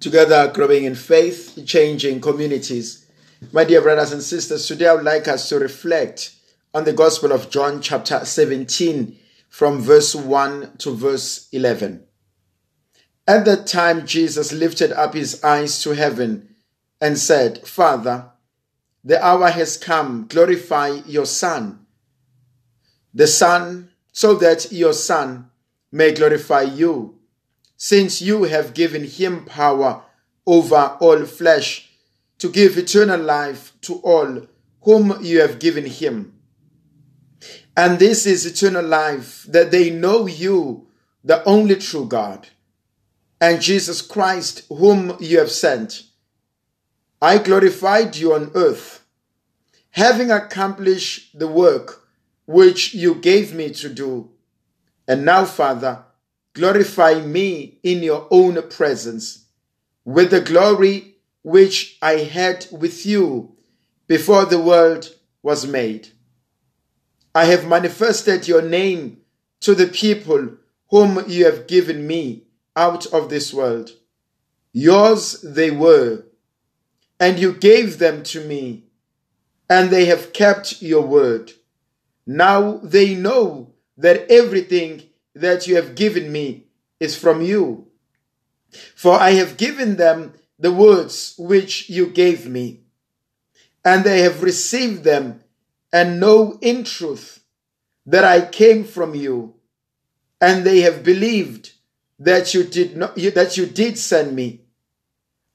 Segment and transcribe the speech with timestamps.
[0.00, 3.06] together growing in faith, changing communities.
[3.52, 6.34] My dear brothers and sisters, today I would like us to reflect
[6.72, 9.16] on the Gospel of John, chapter 17,
[9.48, 12.04] from verse 1 to verse 11.
[13.28, 16.54] At that time, Jesus lifted up his eyes to heaven
[17.00, 18.30] and said, Father,
[19.04, 21.86] the hour has come, glorify your Son,
[23.14, 25.50] the Son, so that your Son
[25.92, 27.19] may glorify you
[27.82, 30.02] since you have given him power
[30.46, 31.90] over all flesh
[32.36, 34.42] to give eternal life to all
[34.82, 36.38] whom you have given him.
[37.74, 40.88] And this is eternal life, that they know you,
[41.24, 42.48] the only true God,
[43.40, 46.02] and Jesus Christ, whom you have sent.
[47.22, 49.06] I glorified you on earth,
[49.92, 52.06] having accomplished the work
[52.44, 54.32] which you gave me to do.
[55.08, 56.04] And now, Father,
[56.54, 59.46] glorify me in your own presence
[60.04, 63.56] with the glory which I had with you
[64.06, 66.08] before the world was made.
[67.34, 69.20] I have manifested your name
[69.60, 70.56] to the people
[70.90, 72.44] whom you have given me
[72.74, 73.90] out of this world.
[74.72, 76.24] Yours they were,
[77.18, 78.84] and you gave them to me,
[79.68, 81.52] and they have kept your word.
[82.26, 85.02] Now they know that everything
[85.40, 86.66] that you have given me
[86.98, 87.88] is from you.
[88.94, 92.82] For I have given them the words which you gave me,
[93.84, 95.42] and they have received them
[95.92, 97.42] and know in truth
[98.06, 99.54] that I came from you,
[100.40, 101.72] and they have believed
[102.18, 104.60] that you did not that you did send me.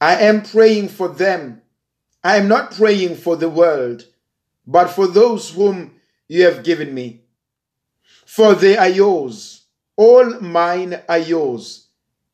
[0.00, 1.62] I am praying for them.
[2.24, 4.06] I am not praying for the world,
[4.66, 5.96] but for those whom
[6.28, 7.22] you have given me.
[8.24, 9.61] For they are yours
[9.96, 11.88] all mine are yours,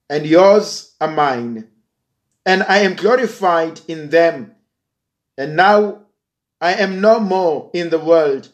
[0.08, 1.68] and yours are mine.
[2.46, 4.54] And I am glorified in them.
[5.36, 6.06] And now
[6.60, 8.48] I am no more in the world,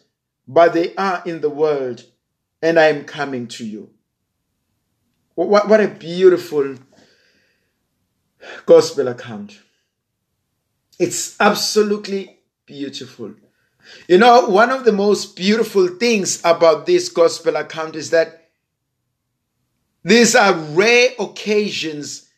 [0.49, 2.05] but they are in the world,
[2.61, 3.91] and I am coming to you.
[5.35, 6.77] What, what a beautiful
[8.67, 9.59] gospel account.
[10.99, 13.35] It's absolutely beautiful.
[14.09, 18.44] You know, one of the most beautiful things about this gospel account is that
[20.05, 22.29] these are rare occasions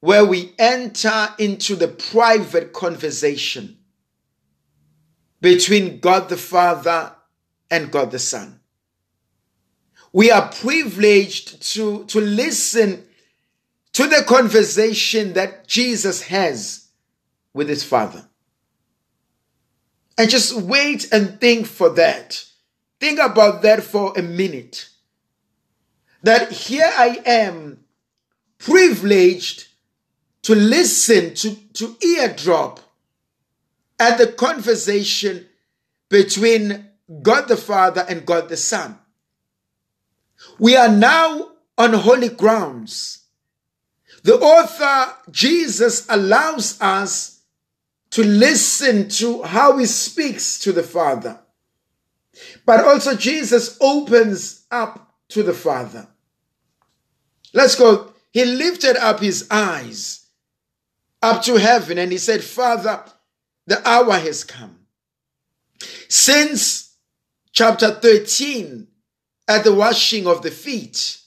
[0.00, 3.78] where we enter into the private conversation
[5.40, 7.12] between God the Father
[7.70, 8.58] and God the Son.
[10.12, 13.04] We are privileged to, to listen
[13.92, 16.88] to the conversation that Jesus has
[17.54, 18.26] with his Father.
[20.18, 22.44] And just wait and think for that.
[22.98, 24.88] Think about that for a minute
[26.22, 27.84] that here I am
[28.58, 29.68] privileged
[30.42, 32.80] to listen, to, to eardrop
[33.98, 35.46] at the conversation
[36.08, 36.88] between
[37.22, 38.98] God the Father and God the Son.
[40.58, 43.24] We are now on holy grounds.
[44.24, 47.40] The author, Jesus, allows us
[48.10, 51.40] to listen to how he speaks to the Father.
[52.64, 56.06] But also, Jesus opens up to the Father.
[57.52, 58.12] Let's go.
[58.32, 60.26] He lifted up his eyes
[61.20, 63.02] up to heaven and he said, Father,
[63.66, 64.78] the hour has come.
[66.08, 66.96] Since
[67.52, 68.88] chapter 13,
[69.48, 71.18] at the washing of the feet,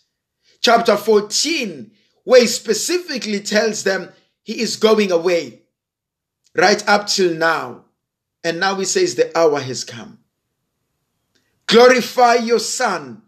[0.61, 1.91] chapter 14,
[2.23, 4.09] where he specifically tells them
[4.41, 5.61] he is going away,
[6.55, 7.85] right up till now.
[8.43, 10.19] And now he says, The hour has come.
[11.67, 13.23] Glorify your Son,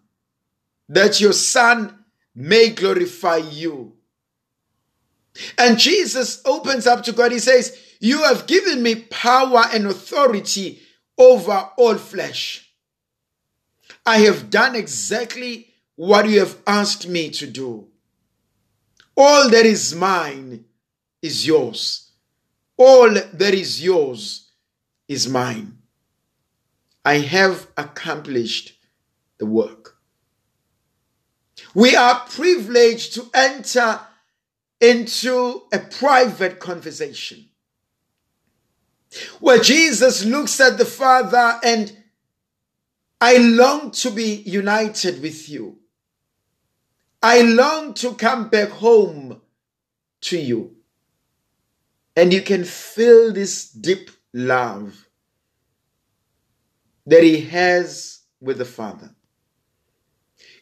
[0.90, 2.06] that your Son
[2.38, 3.94] may glorify you.
[5.58, 7.32] And Jesus opens up to God.
[7.32, 10.80] He says, You have given me power and authority
[11.18, 12.72] over all flesh.
[14.06, 17.88] I have done exactly what you have asked me to do.
[19.16, 20.66] All that is mine
[21.24, 22.12] is yours.
[22.78, 24.52] All that is yours
[25.08, 25.80] is mine.
[27.04, 28.74] I have accomplished
[29.40, 29.97] the work.
[31.78, 34.00] We are privileged to enter
[34.82, 37.50] into a private conversation
[39.40, 41.96] where Jesus looks at the Father and
[43.22, 45.78] I long to be united with you.
[47.22, 49.40] I long to come back home
[50.22, 50.78] to you.
[52.16, 55.08] And you can feel this deep love
[57.06, 59.12] that he has with the Father.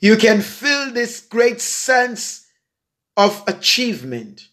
[0.05, 2.45] You can feel this great sense
[3.17, 4.49] of achievement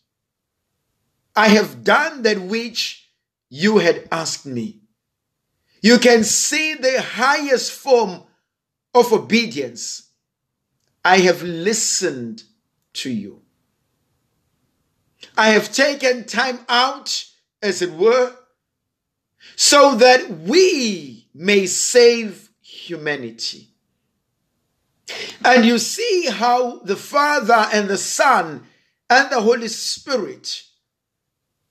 [1.37, 3.11] I have done that which
[3.51, 4.81] you had asked me.
[5.83, 8.23] You can see the highest form
[8.95, 10.09] of obedience.
[11.05, 12.45] I have listened
[12.95, 13.43] to you.
[15.37, 17.27] I have taken time out,
[17.61, 18.35] as it were,
[19.57, 23.72] so that we may save humanity.
[25.45, 28.67] And you see how the Father and the Son
[29.11, 30.65] and the Holy Spirit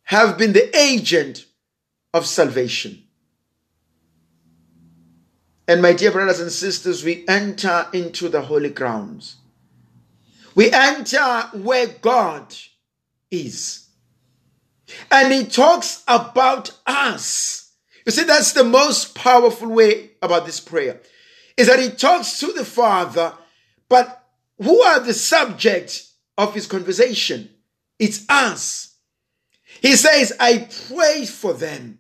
[0.03, 1.45] have been the agent
[2.13, 3.03] of salvation.
[5.67, 9.37] And my dear brothers and sisters, we enter into the holy grounds.
[10.53, 12.53] We enter where God
[13.29, 13.87] is.
[15.09, 17.71] And he talks about us.
[18.05, 20.99] You see, that's the most powerful way about this prayer
[21.57, 23.33] is that he talks to the Father,
[23.89, 24.23] but
[24.57, 26.07] who are the subject
[26.37, 27.49] of his conversation?
[27.99, 28.95] It's us.
[29.81, 31.99] He says, I pray for them.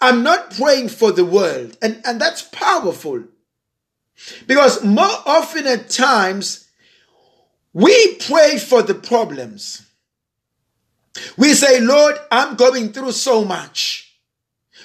[0.00, 1.76] I'm not praying for the world.
[1.80, 3.24] And, and that's powerful.
[4.46, 6.68] Because more often at times,
[7.72, 9.86] we pray for the problems.
[11.36, 14.01] We say, Lord, I'm going through so much.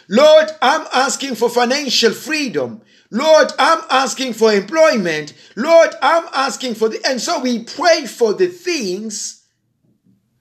[0.09, 2.81] Lord, I'm asking for financial freedom.
[3.12, 5.33] Lord, I'm asking for employment.
[5.56, 9.45] Lord, I'm asking for the, and so we pray for the things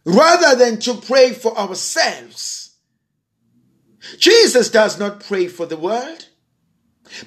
[0.05, 2.77] rather than to pray for ourselves.
[4.19, 6.29] Jesus does not pray for the world,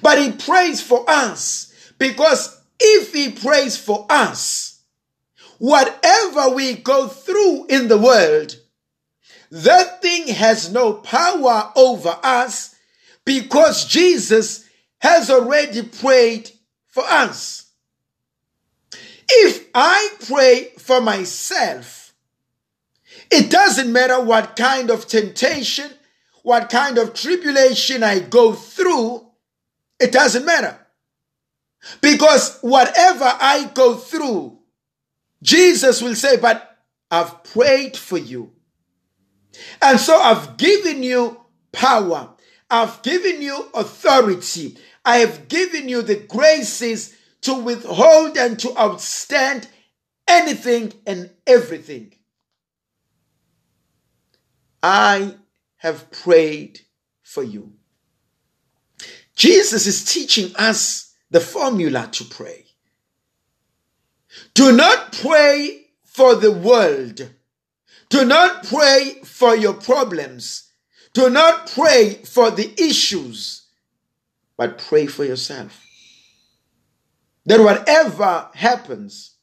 [0.00, 4.82] but he prays for us because if he prays for us,
[5.58, 8.56] whatever we go through in the world,
[9.50, 12.74] that thing has no power over us
[13.24, 14.64] because Jesus
[14.98, 16.50] has already prayed
[16.86, 17.70] for us.
[19.28, 22.12] If I pray for myself,
[23.30, 25.90] it doesn't matter what kind of temptation,
[26.42, 29.26] what kind of tribulation I go through,
[30.00, 30.78] it doesn't matter.
[32.00, 34.58] Because whatever I go through,
[35.42, 36.78] Jesus will say, But
[37.10, 38.52] I've prayed for you.
[39.82, 41.40] And so I've given you
[41.72, 42.30] power.
[42.70, 44.78] I've given you authority.
[45.04, 49.66] I have given you the graces to withhold and to outstand
[50.28, 52.14] anything and everything.
[54.82, 55.34] I
[55.78, 56.80] have prayed
[57.22, 57.72] for you.
[59.34, 62.66] Jesus is teaching us the formula to pray.
[64.54, 67.30] Do not pray for the world.
[68.10, 70.70] Do not pray for your problems.
[71.12, 73.60] Do not pray for the issues
[74.60, 75.86] but pray for yourself.
[77.46, 79.36] That whatever happens,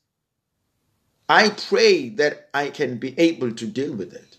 [1.28, 4.38] I pray that I can be able to deal with it.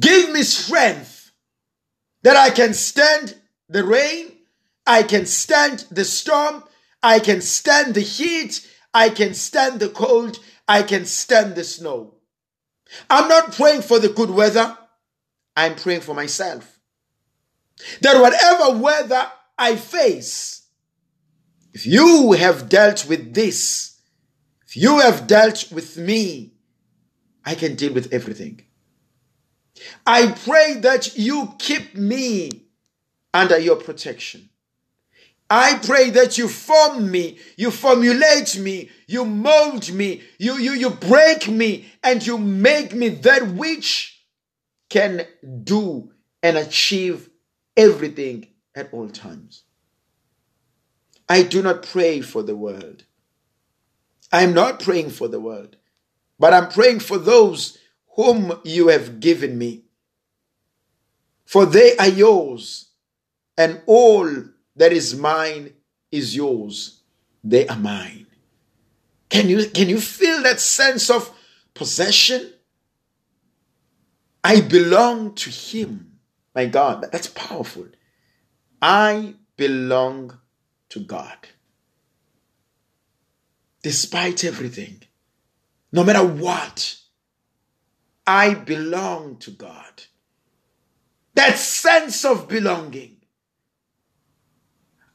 [0.00, 1.32] Give me strength
[2.22, 3.36] that I can stand
[3.68, 4.32] the rain,
[4.86, 6.64] I can stand the storm,
[7.02, 12.14] I can stand the heat, I can stand the cold, I can stand the snow.
[13.10, 14.76] I'm not praying for the good weather,
[15.56, 16.78] I'm praying for myself.
[18.02, 20.66] That whatever weather I face.
[21.72, 24.00] If you have dealt with this,
[24.66, 26.54] if you have dealt with me,
[27.44, 28.62] I can deal with everything.
[30.06, 32.66] I pray that you keep me
[33.32, 34.48] under your protection.
[35.50, 40.90] I pray that you form me, you formulate me, you mold me, you, you, you
[40.90, 44.22] break me, and you make me that which
[44.90, 45.26] can
[45.64, 46.10] do
[46.42, 47.30] and achieve
[47.76, 49.62] everything at all times.
[51.28, 53.04] I do not pray for the world.
[54.30, 55.76] I am not praying for the world,
[56.38, 57.78] but I'm praying for those
[58.16, 59.84] whom you have given me.
[61.46, 62.90] For they are yours,
[63.56, 64.28] and all
[64.78, 65.74] that is mine
[66.10, 67.00] is yours.
[67.44, 68.26] They are mine.
[69.28, 71.30] Can you, can you feel that sense of
[71.74, 72.52] possession?
[74.42, 76.18] I belong to Him.
[76.54, 77.86] My God, that's powerful.
[78.80, 80.38] I belong
[80.88, 81.36] to God.
[83.82, 85.02] Despite everything,
[85.92, 86.96] no matter what,
[88.26, 90.04] I belong to God.
[91.34, 93.17] That sense of belonging.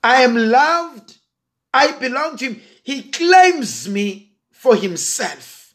[0.03, 1.17] I am loved.
[1.73, 2.61] I belong to Him.
[2.83, 5.73] He claims me for Himself.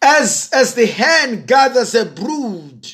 [0.00, 2.86] As, as the hen gathers a brood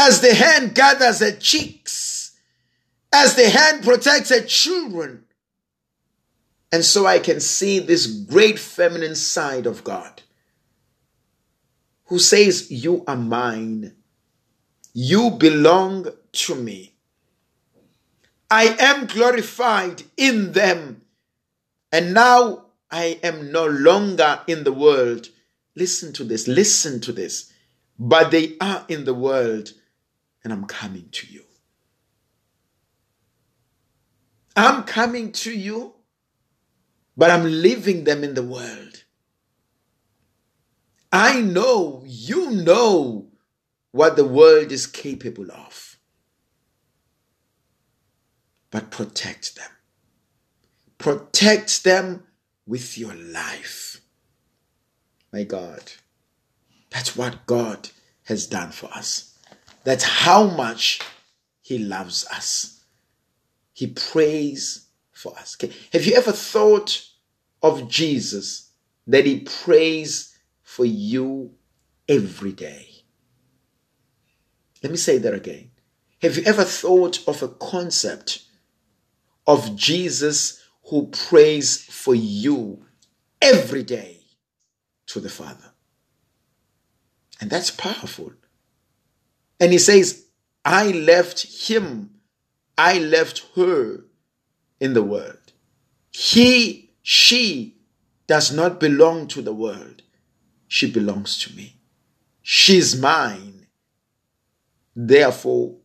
[0.00, 2.32] as the hen gathers her chicks,
[3.12, 5.24] as the hen protects her children.
[6.72, 10.22] And so I can see this great feminine side of God.
[12.06, 13.94] who says, You are mine.
[14.92, 16.94] You belong to me.
[18.50, 21.02] I am glorified in them.
[21.92, 25.28] And now I am no longer in the world.
[25.76, 27.52] Listen to this, listen to this.
[27.98, 29.72] But they are in the world,
[30.42, 31.44] and I'm coming to you.
[34.56, 35.94] I'm coming to you,
[37.16, 39.04] but I'm leaving them in the world.
[41.12, 43.28] I know, you know
[43.92, 45.89] what the world is capable of.
[48.70, 49.70] But protect them.
[50.98, 52.24] Protect them
[52.66, 54.00] with your life.
[55.32, 55.92] My God,
[56.90, 57.90] that's what God
[58.24, 59.36] has done for us.
[59.84, 61.00] That's how much
[61.62, 62.84] He loves us.
[63.72, 65.56] He prays for us.
[65.56, 65.74] Okay.
[65.92, 67.06] Have you ever thought
[67.62, 68.70] of Jesus
[69.06, 71.54] that He prays for you
[72.08, 72.88] every day?
[74.82, 75.70] Let me say that again.
[76.22, 78.44] Have you ever thought of a concept
[79.50, 82.84] of Jesus who prays for you
[83.42, 84.20] every day
[85.06, 85.72] to the Father?
[87.40, 88.32] And that's powerful.
[89.58, 90.26] And he says,
[90.64, 92.10] I left him,
[92.78, 94.04] I left her
[94.78, 95.52] in the world.
[96.12, 97.76] He, she
[98.28, 100.02] does not belong to the world.
[100.68, 101.80] She belongs to me.
[102.40, 103.66] She's mine.
[104.94, 105.78] Therefore,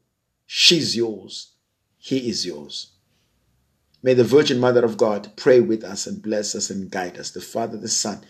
[0.45, 1.53] she's yours.
[1.97, 2.94] He is yours.
[4.05, 7.31] May the Virgin Mother of God pray with us and bless us and guide us,
[7.31, 8.23] the Father, the Son,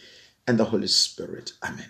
[0.48, 1.52] and the Holy Spirit.
[1.62, 1.84] Amen.